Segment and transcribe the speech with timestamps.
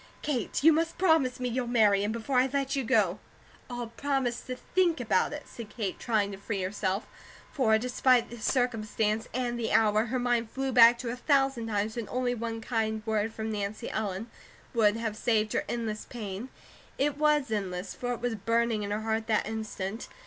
[0.23, 3.19] Kate, you must promise me you'll marry him, before I let you go."
[3.69, 7.05] "I'll promise to THINK about it," said Kate, trying to free herself,
[7.51, 11.95] for despite the circumstances and the hour, her mind flew back to a thousand times
[11.95, 14.31] when only one kind word from Nancy Ellen
[14.73, 16.49] would have saved her endless pain.
[16.97, 20.07] It was endless, for it was burning in her heart that instant.